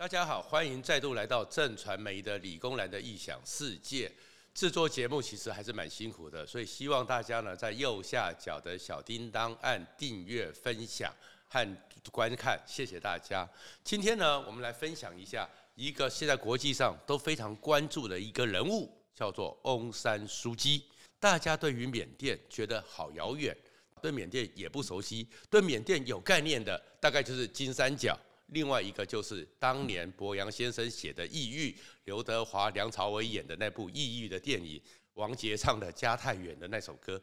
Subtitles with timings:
[0.00, 4.10] 大家好，欢迎再度来到正传媒的理工男的异想世界。
[4.54, 11.14] 制作节目其实还是蛮辛苦的，所以希望大家呢在右下角的小叮当按订阅、分享
[11.48, 11.76] 和
[12.10, 13.46] 观看，谢谢大家。
[13.84, 20.82] 今天呢，我们来分享一下一个现在国际上都非常关注的一个人物，叫做翁山苏姬。
[21.18, 23.54] 大家对于缅甸觉得好遥远，
[24.00, 28.18] 对缅甸也不熟悉，对缅甸有概念的大概就是金三角。
[28.50, 31.70] 另外一个就是当年柏杨先生写的《异域》，
[32.04, 34.80] 刘德华、梁朝伟演的那部《异域》的电影，
[35.14, 37.20] 王杰唱的《家太远》的那首歌。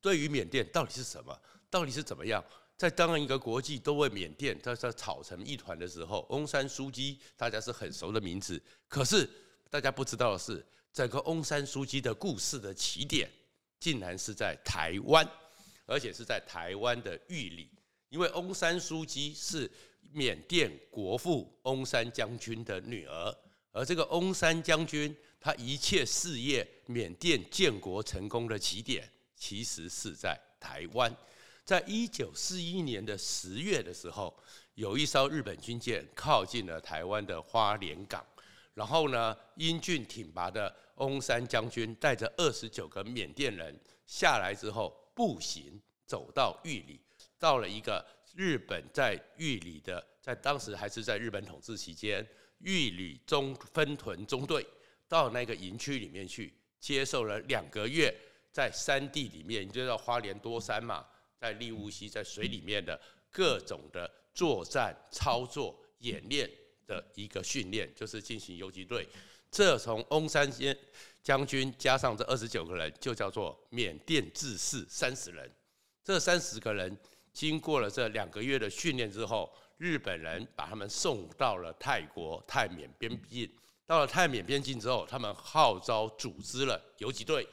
[0.00, 1.38] 对于缅甸到底是什么？
[1.70, 2.42] 到底是怎么样？
[2.76, 8.60] 在当一个国际都为缅甸在这吵成一团的时候，翁山苏姬大家是很熟的名字。
[8.88, 9.28] 可是
[9.70, 13.30] 大家不知道的是，整个翁山苏姬的故事的起点，
[13.78, 15.24] 竟然是在台湾，
[15.86, 17.70] 而且是在台湾的玉里，
[18.08, 19.70] 因为翁山苏姬是。
[20.12, 23.36] 缅甸国父翁山将军的女儿，
[23.72, 31.14] 而这个翁山将军，他一切事业，缅甸建国成功的起点，其实是在台湾。
[31.64, 34.36] 在一九四一年的十月的时候，
[34.74, 38.24] 有一艘日本军舰靠近了台湾的花莲港，
[38.74, 47.00] 然后呢，英俊挺拔的翁山将军带着二十九个缅甸人下来之后，步行走到玉里，
[47.38, 48.04] 到了一个。
[48.34, 52.26] 日本在玉里的，在当时还是在日本统治期间，
[52.58, 54.66] 玉里中分屯中队
[55.08, 58.12] 到那个营区里面去，接受了两个月
[58.50, 61.06] 在山地里面，你知道花莲多山嘛，
[61.38, 66.50] 在利乌溪在水里面的各种的作战操作演练
[66.88, 69.08] 的一个训练，就是进行游击队。
[69.48, 70.76] 这从翁山先
[71.22, 75.48] 将军加上这二十九个人，就叫做缅甸志士三十人。
[76.02, 76.98] 这三十个人。
[77.34, 83.50] 经过了这两个月的训练之后，日本人把他们送到了泰国泰缅边境。
[83.84, 87.46] 到了泰缅边境之后，他们号召组织了游击队，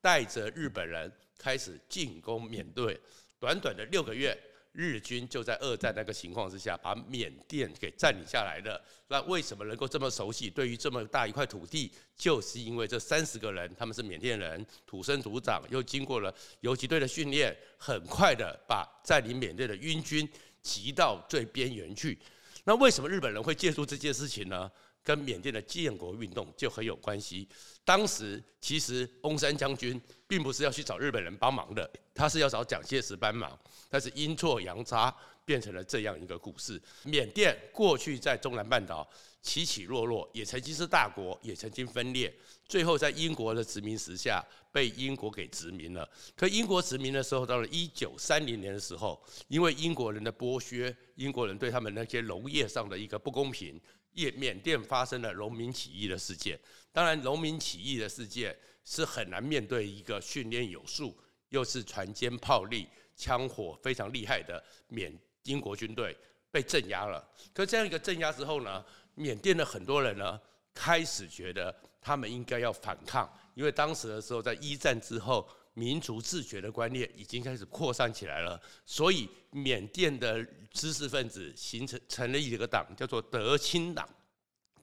[0.00, 2.98] 带着日本人开始进攻缅甸。
[3.38, 4.36] 短短的六个月。
[4.76, 8.78] 日军就在二战那个情况之下，把缅甸给占领下来了。
[9.08, 10.50] 那为什么能够这么熟悉？
[10.50, 20.28] 对于这么大一块土地，就是因为这三十个人，他们是缅甸人，土生土长，又经过了游击队的训练，很快的把占领缅甸的英军
[20.60, 22.18] 击到最边缘去。
[22.64, 24.70] 那为什么日本人会借助这件事情呢？
[25.06, 27.48] 跟缅甸的建国运动就很有关系。
[27.84, 33.56] 当时其实翁山将军并不是要去找日本人帮忙的，他是要找蒋介石帮忙。
[33.88, 36.82] 但是阴错阳差变成了这样一个故事。
[37.04, 39.08] 缅甸过去在中南半岛
[39.40, 42.34] 起起落落，也曾经是大国，也曾经分裂，
[42.66, 46.08] 最后在英国的殖民时下被英国给殖民了。
[46.34, 53.80] 可英国殖民的时候，到了一九三零年的时候，因为英国人的剥削，英国人对他们那些农业上的一个不公平。
[54.16, 56.58] 也缅甸发生了农民起义的事件，
[56.90, 61.16] 当然农民起义的事件是很难面对一个训练有素，
[61.50, 66.16] 又是船坚炮利、枪火非常厉害的缅英国军队
[66.50, 67.22] 被镇压了。
[67.52, 68.82] 可这样一个镇压之后呢，
[69.14, 70.40] 缅甸的很多人呢
[70.74, 75.46] 开始觉得他们应该要反抗，因为当时的时候在一战之后。
[75.78, 80.42] 民族自觉的观念已经开始扩散起来了，所以缅甸的
[80.72, 84.08] 知识分子形成成立一个党，叫做德钦党。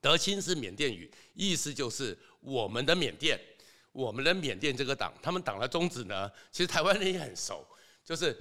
[0.00, 3.36] 德钦是缅甸语，意思就是我们的缅甸，
[3.90, 5.12] 我们的缅甸这个党。
[5.20, 7.66] 他们党的宗旨呢，其实台湾人也很熟，
[8.04, 8.36] 就是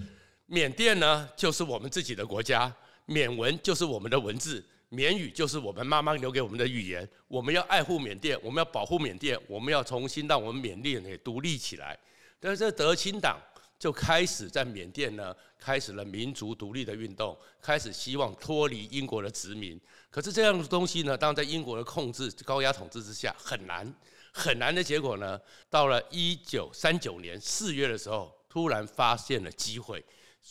[0.45, 2.71] 缅甸呢就是我们自己的国家，
[3.07, 7.09] 缅文就是我们的文字，缅语就是我们妈妈留给我们的语言。
[7.27, 11.97] 我们要爱护缅甸，我们要保护缅甸，我们要重新让我们缅甸给独立起来。
[12.43, 13.41] 但是这德清党
[13.79, 19.79] 就开始在缅甸呢，开始了民族独立的运动，开始希望脱离英国的殖民。
[20.09, 23.89] 可是这样的东西呢，当然在英国的控制、高压统治之下很难，
[24.33, 25.39] 很难的结果呢，
[25.69, 30.03] 到了一九三九年四月的时候，突然发现了机会。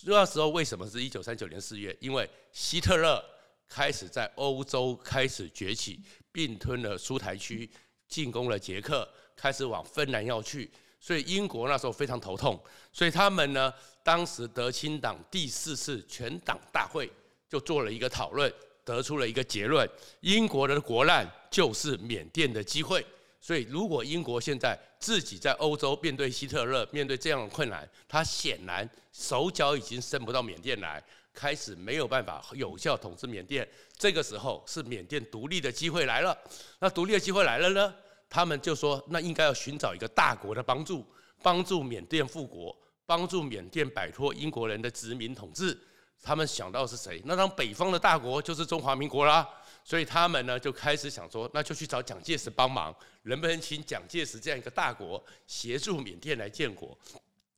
[0.07, 1.95] 那时候为什么是一九三九年四月？
[2.01, 3.23] 因为希特勒
[3.69, 6.01] 开始在欧洲开始崛起，
[6.33, 7.71] 并吞了苏台区，
[8.09, 9.07] 进攻了捷克，
[9.37, 10.71] 开始往芬兰要去。
[11.03, 12.63] 所以英国那时候非常头痛，
[12.93, 17.11] 所以他们呢，当时德钦党第四次全党大会
[17.51, 18.51] 就做了一个讨论，
[18.85, 19.87] 得出了一个结论：
[20.21, 23.05] 英国的国难就是缅甸的机会。
[23.41, 31.03] 所以如果英国现在自己在欧洲面对希特勒，面对这样的困难，他显然手脚已经伸不到缅甸来，
[31.35, 33.69] 开始没有办法有效统治缅甸。
[33.99, 36.39] 这个时候是缅甸独立的机会来了。
[36.79, 37.93] 那独立的机会来了呢？
[38.33, 41.05] 他们就说，那应该要寻找一个大国的帮助，
[41.43, 42.75] 帮助缅甸复国，
[43.05, 45.79] 帮助缅甸摆脱英国人的殖民统治。
[46.23, 47.21] 他们想到是谁？
[47.27, 49.47] 那当北方的大国就是中华民国啦。
[49.85, 52.95] 所以他们呢就开始想说，那就去找蒋介石帮忙，
[53.25, 56.97] 能不能请蒋介石这样一个大国协助缅甸来建国？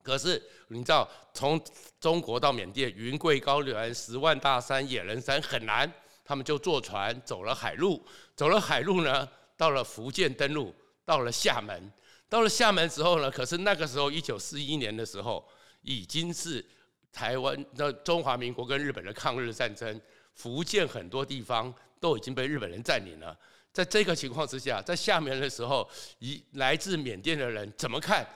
[0.02, 1.62] 可是你知道，从
[2.00, 5.90] 中国到缅甸，云贵高原、十万大山、野人山很难，
[6.24, 8.02] 他们就坐船走了海路，
[8.34, 10.74] 走了海路呢，到了福建登陆，
[11.04, 11.92] 到了厦门，
[12.28, 15.46] 到了厦门之后呢，可是那个时候一九四一年的时候，
[15.82, 16.64] 已经是
[17.12, 20.00] 台湾的中华民国跟日本的抗日战争，
[20.34, 21.74] 福建很多地方。
[22.00, 23.34] 都已经被日本人占领了，
[23.72, 28.26] 在这个情况之下，在厦门的时候，一来自缅甸的人怎么看，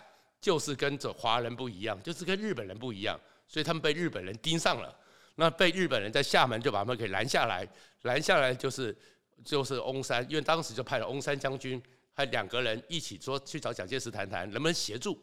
[0.41, 4.97] 就是跟着华人不一样，就是跟日本人不一样，所以他们被日本人盯上了。
[5.35, 7.69] 那被日本人在厦门就把他们给拦下来，
[8.05, 8.97] 拦下来就是
[9.45, 11.83] 就是翁山，因为当时就派了翁山将军，
[12.13, 15.19] 还两个人一起说去找蒋介石谈谈，能不能协助。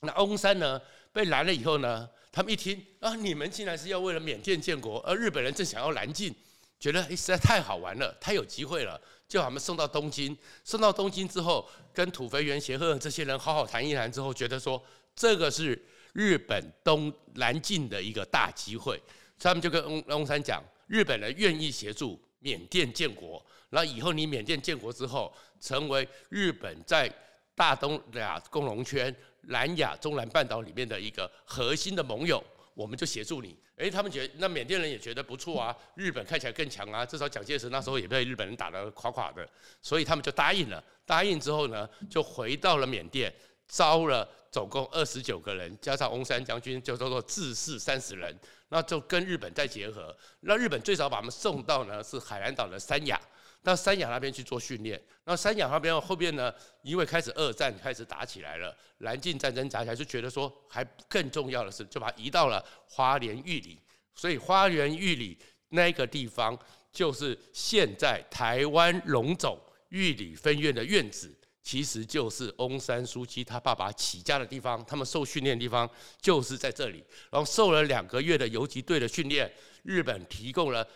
[0.00, 0.80] 那翁山呢
[1.12, 6.34] 被拦了以后呢，他们一听啊，你们竟然是要为了缅甸建国，而日本人正想要南进。
[6.80, 10.36] 觉得实在太好玩了，太有机会了，就把他们送到东京。
[10.64, 11.64] 送到东京之后，
[11.94, 14.82] 跟土肥原贤赫这些人好好谈一谈之后，觉得说
[15.14, 15.80] 这个是
[16.12, 19.00] 日本东南进的一个大机会，
[19.38, 27.10] 所以他们就跟翁翁山讲，日本人愿意协助缅甸建国，那以后你缅甸建国之后，成为日本在
[27.54, 32.42] 大东亚共荣圈、南亚中南半岛里面的一个核心的盟友，
[32.74, 33.56] 我们就协助你。
[33.76, 39.48] 诶，他们觉得那缅甸人也觉得不错啊，日本看起来更强啊，至少蒋介石那时候也被日本人打得垮垮的，
[39.80, 40.82] 所以他们就答应了。
[41.06, 43.32] 答应之后呢，就回到了缅甸，
[43.72, 48.38] 招了总共二十九个人，加上翁山将军，就叫做自士三十人，
[48.68, 50.14] 那就跟日本再结合。
[50.40, 53.18] 那日本最早把他们送到呢是海南岛的三亚。
[53.64, 56.52] 到三亚那边去做训练，那三亚那边后边呢，
[56.82, 63.78] 因为开始二战开始打起来了，南进战争打起来，就觉得说还更重要的是，就把它移到了花莲玉里，
[64.16, 65.38] 所以花莲玉里
[65.68, 66.58] 那个地方
[66.90, 69.56] 就是现在台湾龙总
[69.90, 75.88] 玉里分院的院子，其实就是翁山书记他爸爸起家的地方，他们受训练的地方
[76.20, 79.50] 就是在这里，然后受了两个月的游击队的训练，
[79.82, 80.86] 日本提供了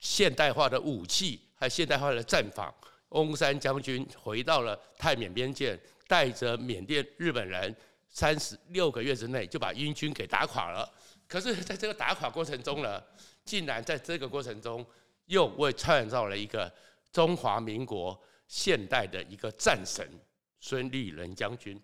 [0.00, 1.40] 现代化的武器。
[1.54, 2.72] 还有现代化的战法，
[3.08, 5.76] 翁山将军回到了泰缅边界，
[6.06, 7.74] 带着缅甸日本人，
[8.08, 10.88] 三十六个月之内就把英军给打垮了。
[11.26, 13.02] 可是，在这个打垮过程中呢，
[13.44, 14.86] 竟然在这个过程中
[15.26, 16.72] 又为创造了一个
[17.12, 18.16] 中华民国
[18.48, 20.04] 现代的一个战神
[20.58, 21.80] 孙立人将军。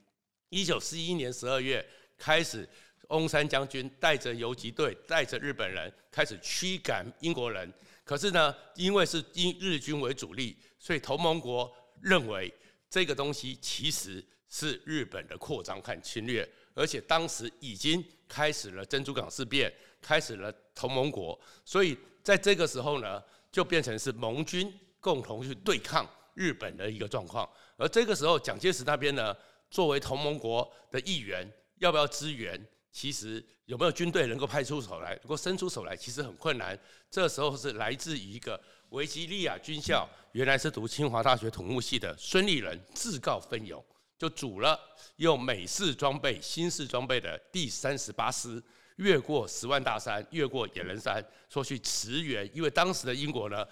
[0.49, 1.85] 一九四一年十二月
[2.19, 2.69] 开始，
[3.09, 7.73] 翁山将军带着游击队，带着日本人开始驱赶英国人。
[8.05, 12.53] 可是呢，因为是以日军为主力，所以同盟国认为
[12.91, 27.49] 这个东西其实是日本的扩张和侵略，而且当时已经开始了珍珠港事变，开始了同盟国，所以在这个时候呢，就变成是盟军共同去对抗日本的一个状况。
[27.77, 29.35] 而这个时候，蒋介石那边呢，
[29.71, 32.61] 作为同盟国的一员，要不要支援？
[32.93, 36.79] 其实有没有军队能够派出手来，能够伸出手来，其实很困难。
[37.11, 38.61] 这时候是来自于一个
[38.91, 43.85] 维吉利亚军校，原来是读清华大学土木系的孙立人，自告奋勇，
[44.17, 44.79] 就组了
[45.17, 48.63] 用美式装备、新式装备的第三十八师，
[48.99, 52.49] 越过十万大山，越过野人山，说去驰援。
[52.55, 53.67] 因为当时的英国呢，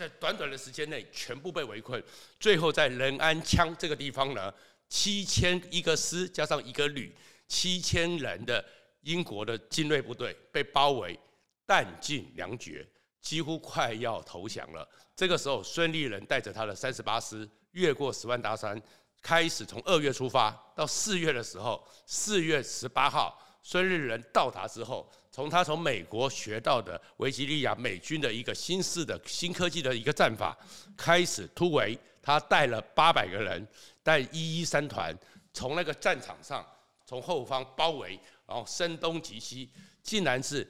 [0.00, 2.02] 在短短的时间内全部被围困，
[2.38, 4.50] 最后在仁安羌这个地方呢，
[4.88, 7.14] 七千一个师加上一个旅。
[7.46, 8.64] 七千人的
[9.02, 11.18] 英国的精锐部队被包围，
[11.66, 12.88] 弹尽粮绝，
[13.20, 14.88] 几乎快要投降了。
[15.14, 18.80] 这个时候，孙立人带着他的三十八师越过十万大山，
[19.20, 30.56] 开始从二月出发，到四月的时候，四月十八号，孙立人到达之后，从他从美国学到的维吉利亚美军的一个新式的新科技的一个战法，
[30.96, 31.98] 开始突围。
[32.22, 33.66] 他带了八百个人，
[34.02, 35.16] 带一一三团，
[35.52, 36.66] 从那个战场上。
[37.06, 39.68] 从后方包围，然后声东击西，
[40.00, 40.64] 竟然是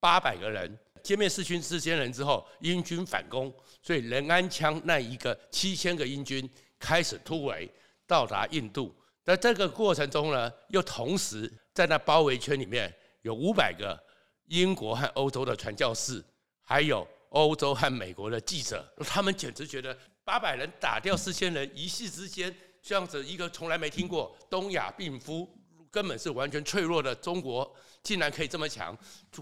[0.00, 7.70] 八百个人歼灭四军四千人之后，英军反攻，所以仁安羌那一个七千个英军开始突围，
[8.06, 8.94] 到达印度。
[9.22, 12.90] 在这个过程中呢，又同时在那包围圈里面
[13.24, 13.98] 有五百个
[14.48, 16.22] 英国和欧洲的传教士，
[16.62, 25.48] 还有欧洲和美国的记者，他们简直觉得八百人打掉四千人，一夕之间这样子一个从来没听过东亚病夫。
[25.90, 28.98] 根本是完全脆弱的中国，竟然可以这么强，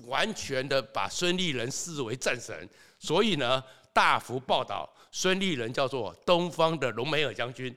[0.07, 7.75] 完全的把孙立人视为战神，所以呢，大幅报道孙立人叫做东方的隆美尔将军，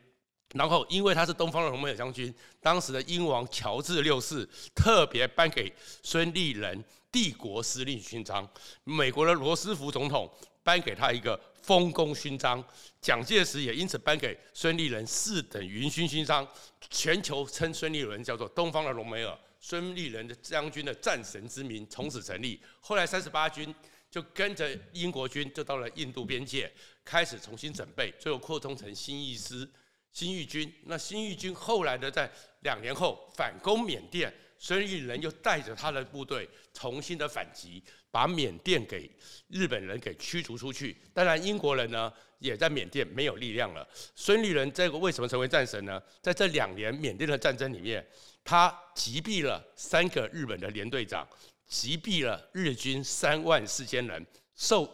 [0.53, 5.71] 然后因为他是东方的荣美尔将军，当时的英王乔治六世特别颁给
[6.03, 8.47] 孙立人帝国司令勋章，
[8.83, 10.29] 美国的罗斯福总统
[10.63, 12.63] 颁给他一个丰功勋章，
[13.01, 16.47] 蒋介石也因此颁给孙立人四等云勋勋章，
[16.89, 19.37] 全球称孙立人叫做东方的荣美尔。
[19.59, 22.61] 孙立人的将军的战神之名从此成立。
[22.79, 23.73] 后来三十八军
[24.11, 26.71] 就跟着英国军就到了印度边界，
[27.03, 29.67] 开始重新整备，最后扩充成新义师、
[30.15, 30.73] 新义军。
[30.85, 32.31] 那新义军后来呢，在
[32.61, 39.11] 两年后反攻缅甸，孙立人又带着他的部队重新的反击，把缅甸给
[39.49, 40.95] 日本人给驱逐出去。
[41.13, 43.85] 当然，英国人呢也在缅甸没有力量了。
[44.15, 46.01] 孙立人这个为什么成为战神呢？
[46.21, 48.07] 在这两年缅甸的战争里面。
[48.47, 51.27] 他击毙了三个日本的连队长，
[51.67, 54.23] 击毙了日军三万四千人，
[54.55, 54.87] 受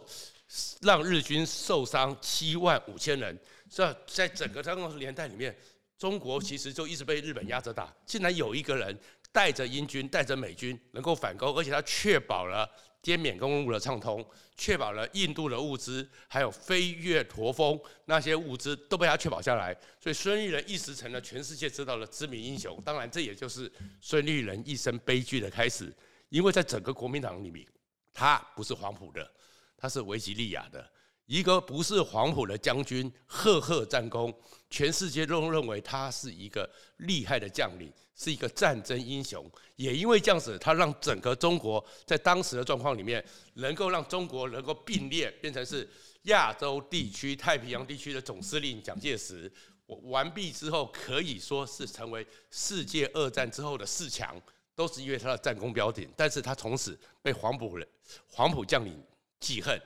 [0.80, 3.38] 让日军受伤七万五千人。
[3.74, 5.56] 这在整个这个年代里面，
[5.96, 7.90] 中国其实就一直被日本压着打。
[8.04, 8.96] 竟然有一个人
[9.32, 12.68] 带着英军、带着美军能够反攻，而且他确保了。
[13.02, 14.24] 滇缅公路的畅通，
[14.56, 22.80] 确保了印度的物资，还有飞越驼峰那些物资都被他确保下来，所以孙立人一时成了全世界知道的知名英雄。
[22.84, 23.68] 当然，这也就是
[24.00, 25.92] 孙立人一生悲剧的开始，
[26.28, 27.66] 因为在整个国民党里面，
[28.14, 29.28] 他不是黄埔的，
[29.76, 30.88] 他是维吉利亚的。
[31.32, 34.30] 一个不是黄埔的将军，赫赫战功，
[34.68, 39.42] 全世界都认为他是一个厉害的将领，是一个战争英雄。
[39.76, 43.24] 也因为这样子，他让整个中国在当时的状况里面，
[43.54, 45.88] 能够让中国能够并列，变成是
[46.24, 48.82] 亚洲地区、太平洋地区的总司令。
[48.82, 49.50] 蒋介石
[49.86, 54.38] 完毕之后，可以说是成为世界二战之后的四强，
[54.74, 56.06] 都是因为他的战功彪炳。
[56.14, 57.88] 但是他从此被黄埔人、
[58.28, 59.02] 黄埔将领
[59.40, 59.80] 记恨。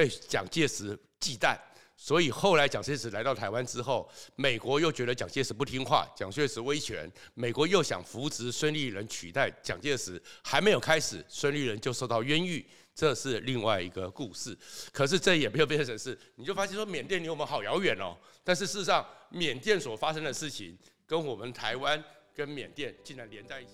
[0.00, 1.54] 被蒋介石忌惮，
[1.94, 14.56] 所以后来蒋介石来到台湾之后，美国又觉得蒋介石不听话，蒋介石威权，美国又想扶植孙立人取代蒋介石，还没有开始，孙立人就受到冤狱，这是另外一个故事。
[14.90, 20.74] 可是这也没有变成是，你就发现说缅甸离我们好遥远哦，但是事实上，缅甸所发生的事情
[21.06, 22.02] 跟我们台湾
[22.34, 23.72] 跟缅甸竟然连在一起。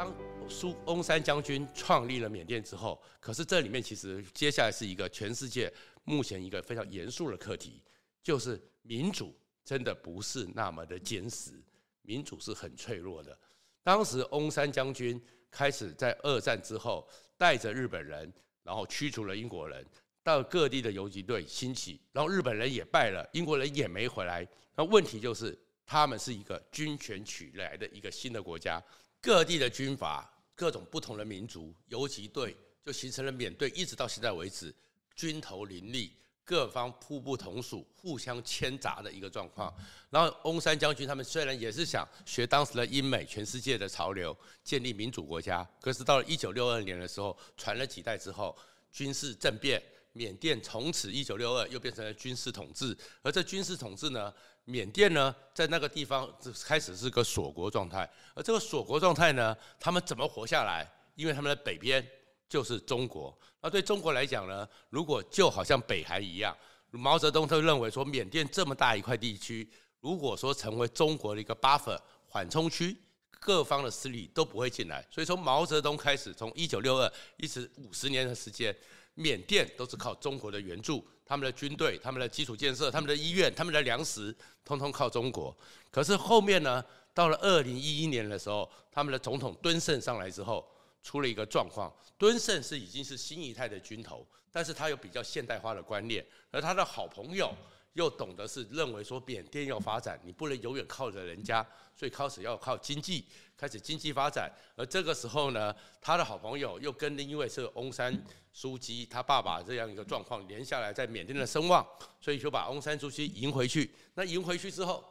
[0.00, 0.10] 当
[0.48, 5.70] 苏翁山将军创立了缅甸之后，可是这里面其实接下来是一个全世界
[6.04, 7.82] 目前一个非常严肃的课题，
[8.22, 11.52] 就是民主真的不是那么的坚实，
[12.00, 13.38] 民主是很脆弱的。
[13.82, 19.84] 当时翁山将军开始在二战之后带着日本人，然后驱除了英国人，
[20.22, 24.48] 到各地的游击队兴起，然后日本人也败了，英国人也没回来。
[24.74, 25.54] 那问题就是
[25.84, 28.82] 他们是一个军权取来的一个新的国家。
[29.20, 34.74] 各地的军阀，各种不同的民族游击队，就形成了缅队，一直到现在为止，
[35.14, 39.72] 军头林立，各方互不同属，互相牵杂的一个状况。
[40.08, 48.56] 然后翁山将军他们虽然也是想学当时的英美全世界的潮流，建立民主国家，可是到了一九六二年的时候，传了几代之后，
[48.90, 54.32] 军事政变，缅甸从此一九六二又变成了军事统治，而这军事统治呢，
[54.64, 56.32] 缅甸呢，在那个地方
[56.64, 60.88] 开始是个锁国状态，而这个锁国状态呢，他们怎么活下来？
[61.16, 62.06] 因为他们的北边
[62.48, 63.36] 就是中国。
[63.60, 66.56] 那对中国来讲呢，如果就好像北韩一样，
[66.90, 69.68] 毛泽东都认为说，缅甸这么大一块地区，
[70.00, 72.96] 如果说成为中国的一个 buffer 缓冲区，
[73.38, 75.04] 各方的势力都不会进来。
[75.10, 78.74] 所以从毛泽东开始，从一九六二一直五十年的时间，
[79.14, 81.06] 缅甸都是靠中国的援助。
[81.30, 84.34] 他们的军队、他们的基础建设、他们的医院、他们的粮食，
[84.64, 85.56] 通通靠中国。
[85.88, 86.84] 可是后面呢，
[87.14, 90.68] 到了二零一一年的时候，他们的总统敦盛上来之后，
[91.04, 91.88] 出了一个状况。
[92.18, 97.54] 敦盛是已经是新一代的军头，但是他有比较现代化的观念，而他的好朋友
[97.92, 101.64] 又懂得是认为说，缅甸要发展，你不能永远靠着人家，
[101.96, 103.24] 所以开始要靠经济。
[103.60, 108.10] 开始经济发展，而这个时候呢，他的好朋友又跟因为是翁山
[108.54, 111.86] 苏姬他爸爸这样一个状况连下来，在缅甸的声望，
[112.22, 113.90] 所以就把翁山苏姬迎回去。
[114.14, 115.04] 那迎回去之后，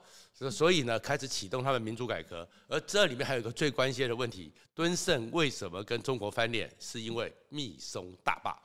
[0.49, 2.47] 所以呢，开始启动他们民主改革。
[2.67, 6.67] 而这里面还有一个最关键的问题：敦盛为什么跟中国翻脸？
[6.79, 8.57] 是因为密松大坝。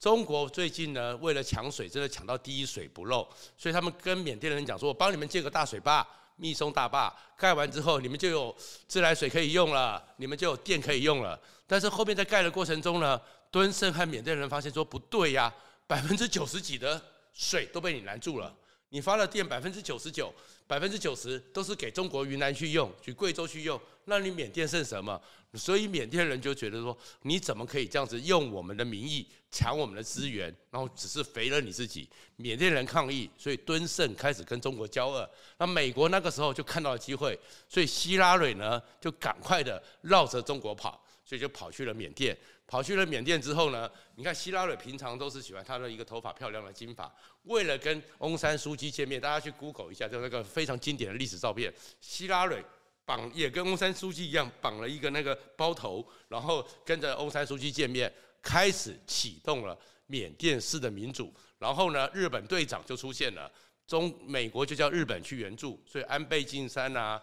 [0.00, 6.04] 中国最近呢，为了抢水，真的抢到滴水不漏，所以他们跟缅甸人讲说：“我帮你们建个大水坝。”
[6.38, 11.38] 密松大坝盖完之后，你们就有自来水可以用了，你们就有电可以用了。
[11.66, 15.52] 但是后面在盖的过程中呢，敦盛和缅甸人发现说不对呀，
[15.86, 16.98] 百分之九十几的
[17.34, 18.54] 水都被你拦住了。
[18.90, 20.32] 你发的电百分之九十九、
[20.66, 25.20] 百分之九十都是给中国云南去用，去贵州去用，那你缅甸剩什么？
[25.54, 32.08] 所以缅甸人就觉得说，你怎么可以这样子用我们的名义抢我们的资源，然后只是肥了你自己？
[32.36, 35.28] 缅甸人抗议，所以敦盛开始跟中国交恶。
[35.58, 42.36] 那美国那个时候就看到了机会，所以希拉蕊呢就赶快的绕着中国跑，所以就跑去了缅甸。
[42.68, 47.10] 跑去了缅甸之后呢，你看希拉蕊平常都是喜欢她的一个头发漂亮的金发，
[47.44, 51.72] 为了跟翁山书记见面，大家去 Google 一下，就那个非常经典的历史照片，
[52.02, 52.62] 希拉蕊
[53.06, 63.50] 绑也跟翁山书记一样绑了一个那个包头，然后跟着翁山书记见面，开始启动了缅甸式的民主，然后呢，日本队长就出现了，
[63.86, 67.18] 中美国就叫日本去援助，所以安倍晋三啊。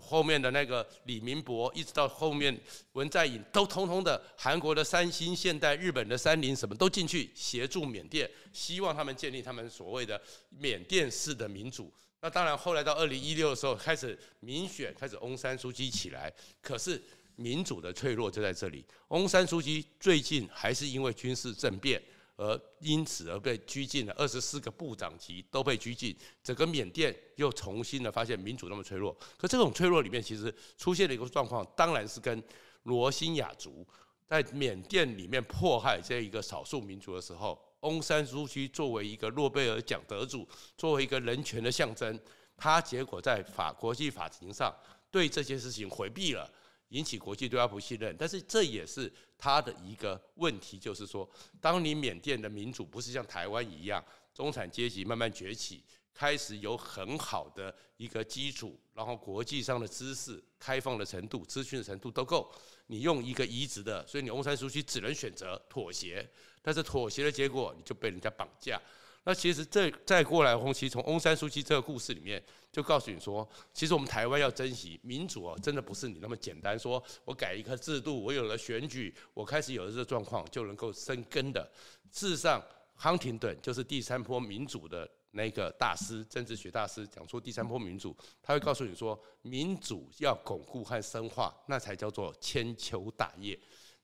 [0.00, 2.58] 后面的那个李明博，一直到后面
[2.92, 11.92] 文在寅，都通通的韩国的三星、现代、日本的三菱，什么都进去协助缅甸，希望他们建立他们所谓的缅甸式的民主。
[12.22, 16.32] 那当然，后来到二零一六的时候，开始民选，开始翁山书记起来。
[16.60, 17.02] 可是
[17.36, 22.02] 民主的脆弱就在这里，翁山书记最近还是因为军事政变。
[22.40, 29.14] 而因此而被拘禁了，二十四个部长级都被拘禁，整个缅甸又重新的发现民主那么脆弱。
[29.36, 32.42] 可这种脆弱里面，其实出现了一个状况，当然是跟
[32.84, 33.86] 罗兴亚族
[34.26, 42.18] 在缅甸里面迫害这一个少数民族的时候，翁山苏姬作为一个诺贝尔奖得主，作为一个人权的象征，
[42.56, 44.74] 他结果在法国际法庭上
[45.10, 46.50] 对这件事情回避了。
[46.90, 51.28] 引起国际对他不信任，但是这也是他的一个问题，就是说，
[51.60, 54.04] 当你缅甸的民主不是像台湾一样，
[54.34, 55.82] 中产阶级慢慢崛起，
[56.12, 62.52] 开始有很好的一个基础，然后国际上的知识开放的程度、资讯的程度都够，
[62.88, 66.28] 你用一个移植的，所以你翁山苏姬只能选择妥协，
[66.60, 68.80] 但是妥协的结果你就被人家绑架。
[69.24, 81.70] 那其实这再过来，红旗从翁山苏姬这个故事里面就告诉你说，其实我们台湾要珍惜民主哦，真的不是你那么简单，说我改一个制度，我有了选举，我开始有了这个状况就能够生根的。
[82.10, 82.62] 事实上，
[82.96, 93.58] 康廷顿就是第三波民主的那个大师，政治学大师，讲出第三波民主，他会告诉你说，民主要巩固和深化，那才叫做千秋大业。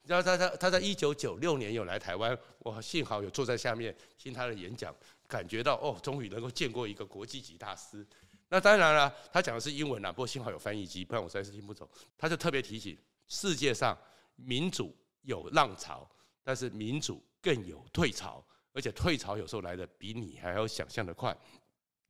[0.05, 4.95] 然后他他他在一九九六年有来台湾，我幸好有坐在下面听他的演讲，
[5.29, 8.07] 感觉到哦，终于能够见过一个国际级大师。
[8.49, 11.89] 那当然了，他讲的是英文啊，不过幸好有翻译机，不然我实在是听不懂。
[12.17, 12.97] 他就特别提醒，
[13.29, 13.97] 世界上
[14.37, 16.09] 民主有浪潮，
[16.43, 21.37] 但是民主更有退潮，而且退潮有时候来得比你还要想象的快。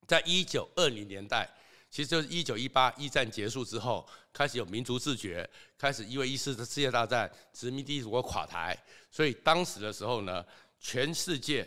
[0.07, 1.49] 在一九二零年代。
[1.89, 5.49] 其实就是一九一八一战结束之后，开始有民族自觉，
[5.79, 8.77] 开始因为一次世界大战殖民帝国垮台，
[9.11, 10.45] 所以当时的时候呢，
[10.81, 11.67] 全世界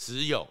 [0.00, 0.48] 只有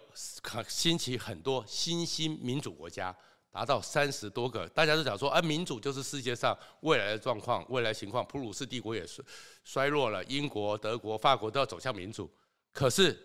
[0.68, 3.14] 兴起很多新兴民主国家，
[3.50, 4.64] 达到三十多个。
[4.68, 8.24] 大家都讲说，啊，民主就是世界上未来的状况、未来情况。
[8.28, 9.24] 普鲁士帝国也衰
[9.64, 12.30] 衰弱了，英国、德国、法国都要走向民主。
[12.72, 13.18] 可是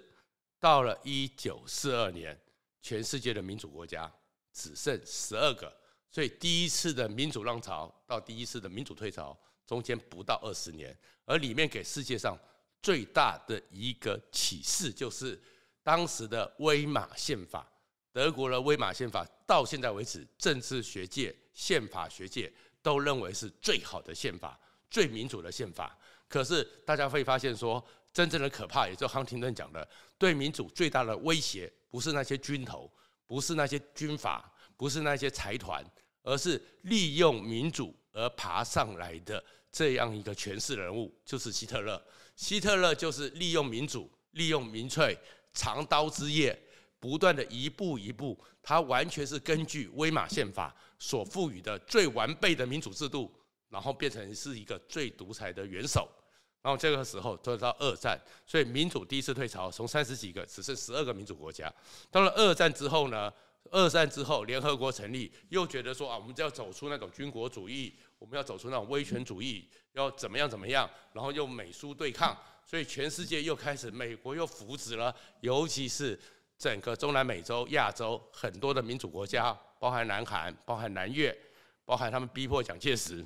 [0.59, 2.35] 到了一九四二年，
[2.81, 4.11] 全世界的民主国家
[4.51, 5.71] 只剩十二个。
[6.09, 12.35] 所以第一次的民主浪潮到第一次的民主退潮中间不到二十年，而里面给世界上
[12.81, 15.39] 最大的一个启示就是
[15.85, 17.71] 当时的威玛宪法，
[18.11, 25.95] 德国的威玛宪法到现在为止，政治学界、宪法学界都认为是最好的宪法、最民主的宪法。
[26.27, 32.91] 可是大家会发现说，真正的可怕，也就康廷顿讲的，对民主最大的威胁不是那些军头，
[33.27, 35.85] 不是那些军阀，不是那些财团。
[36.27, 42.03] 而是利用民主而爬上来的这样一个权势人物，就是希特勒。
[42.35, 45.15] 希特勒就是利用民主，利用民粹，
[45.55, 46.55] 长刀之夜，
[46.99, 53.33] 不断的一步一步，它完全是根据威玛宪法所赋予的最完备的民主制度，
[53.69, 56.07] 然后变成是一个最独裁的元首。
[56.61, 61.71] 然后这个时候，就到二战，所以民主第一次退潮，从三十几个只剩十二个民主国家。
[62.11, 63.31] 到了二战之后呢？
[63.71, 76.19] 二战之后，联合国成立，又觉得说啊，我们就要走出那种军国主义，我们要走出那种威权主义，要怎么样怎么样，然后又美苏对抗，所以全世界又开始，美国又扶植了，尤其是
[76.57, 81.37] 整个中南美洲、亚洲很多的民主国家，包含南韩、包含南越，
[81.85, 83.25] 包含他们逼迫蒋介石，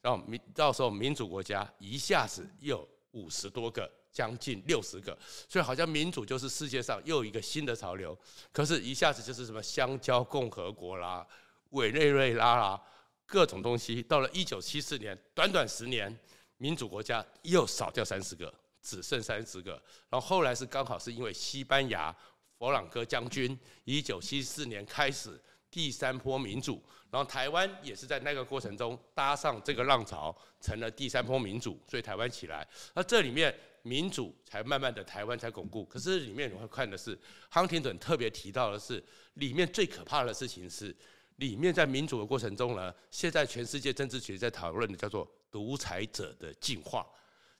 [0.00, 3.90] 然后民到时候民主国家一下子又五十多个。
[4.12, 5.14] 将近六十个，
[5.46, 8.18] 所以好像民主就是世界上又一个新的潮流。
[8.50, 11.26] 可是，一下子就是什么香蕉共和国啦、
[11.72, 12.82] 委内瑞拉啦，
[13.26, 14.02] 各种东西。
[14.02, 16.18] 到了一九七四年，短短十年，
[16.56, 18.50] 民主国家又少掉三十个，
[18.86, 19.72] 只剩三十个。
[20.08, 22.14] 然后后来是刚好是因为西班牙、
[22.56, 25.36] 佛朗哥将军，一九七四年开始
[25.68, 32.66] 第三波民主，然后台湾也是在那个过程中搭上这个浪潮，成了第三波民主，所以台湾起来。
[32.94, 35.84] 那这里面民主才慢慢的台湾才巩固。
[35.84, 37.18] 可是里面你会看的是，
[37.50, 39.02] 康廷顿特别提到的是，
[39.34, 40.94] 里面最可怕的事情是，
[41.36, 47.06] 里面在民主的过程中呢，现在全世界政治学在讨论的叫做独裁者的进化。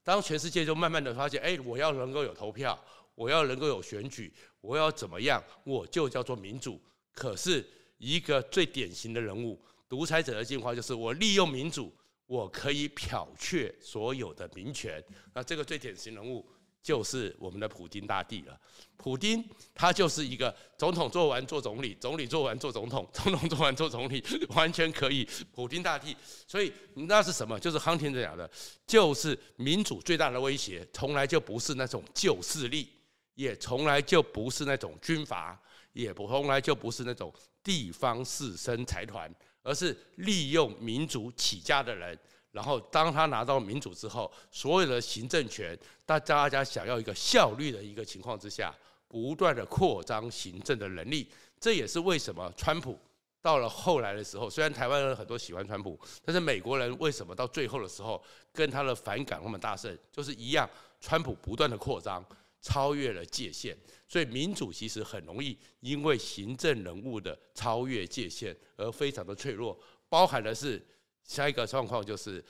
[0.07, 2.79] 当全世界就慢慢的发现，哎，我要能够有投票，
[3.17, 6.81] 我要能够有选举，我要怎么样，我就叫做民主。
[7.11, 11.93] 可是一个最典型的人物，独裁者的进化就是我利用民主，
[12.27, 15.03] 我可以剽窃所有的民权。
[15.35, 16.49] 那这个最典型人物。
[16.87, 18.57] 就是我们的普京大帝了。
[18.97, 19.45] 普京
[19.75, 25.29] 他就是一个总统做完做总理，总理做完做总统， 总统做完做总理，完全可以。
[25.53, 27.59] 普京大帝，所以那是什么？
[27.59, 28.49] 就是康廷讲的，
[28.87, 32.89] 就是民主最大的威胁，从来就不是那种旧势力，
[33.35, 35.61] 也从来就不是那种军阀，
[35.93, 39.29] 也不从来就不是那种地方士绅财团，
[39.65, 42.17] 而是利用民主起家的人。
[42.57, 48.75] 然后，当他拿到民主之后，所有的行政权，大家想要一个效率的一个情况之下，
[49.07, 51.31] 不断的扩张行政的能力。
[51.61, 52.99] 这也是为什么川普
[53.43, 60.67] 到了后来的时候，虽然台湾人很多喜欢川普，但是美国人为什么到最后的时候跟他的反感那么大盛，就是一样，
[60.99, 62.25] 川普不断的扩张，
[62.63, 63.77] 超越了界限。
[64.09, 70.83] 所以民主其实很容易因为行政人物的超越界限而非常的脆弱，包含的是。
[71.27, 72.45] 下一个状况就是，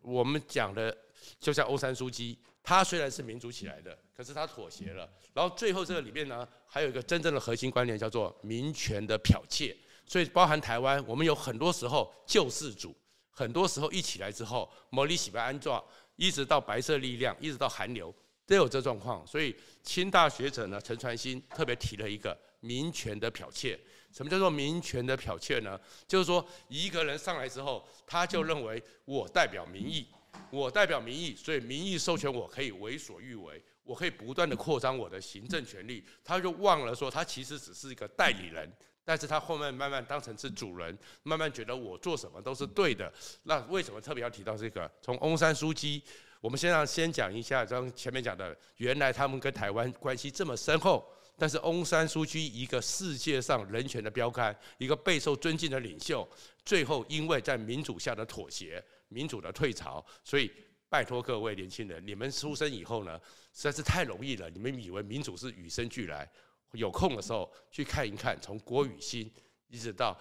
[0.00, 0.96] 我们讲的，
[1.40, 5.08] 就像欧山书记，他虽然是民主起来的，可是他妥协了。
[5.32, 9.76] 然后最后这个里面呢，还有一个真正的核心观念叫做民权的剽窃。
[10.06, 12.94] 所以包含台湾，我们有很多时候救世主，
[13.30, 15.82] 很多时候一起来之后，摩里喜白安状，
[16.16, 18.14] 一直到白色力量，一直到韩流，
[18.46, 19.26] 都有这状况。
[19.26, 23.78] 所以清大学者呢，陈传新特别提了一个民权的剽窃。
[24.12, 25.80] 什么叫做民权的剽窃呢？
[26.06, 30.06] 就是说，一个人上来之后，他就认为我代表民意，
[30.50, 36.04] 我代表民意，所以民意授权我可以为所欲为，我可以不断的扩张我的行政权力。
[36.22, 38.70] 他就忘了说，他其实只是一个代理人，
[39.02, 43.10] 但是他后面慢慢当成是主人，慢慢觉得我做什么都是对的。
[43.44, 44.90] 那为什么特别要提到这个？
[45.00, 46.02] 从翁山书记，
[46.42, 51.02] 我们先让先讲一下，刚前面讲的，原来他们跟台湾关系这么深厚。
[51.38, 56.28] 但是翁山苏姬一个世界上人权的标杆，一个备受尊敬的领袖，
[56.64, 60.50] 最后因为在民主下的妥协、民主的退潮，所以
[60.88, 63.18] 拜托各位年轻人，你们出生以后呢，
[63.52, 64.48] 实在是太容易了。
[64.50, 66.30] 你们以为民主是与生俱来？
[66.72, 69.30] 有空的时候去看一看，从郭雨新
[69.68, 70.18] 一直到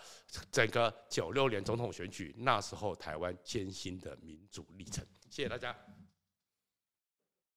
[0.51, 5.05] 整个九六年总统选举，那时候台湾艰辛的民主历程。
[5.29, 5.73] 谢谢大家。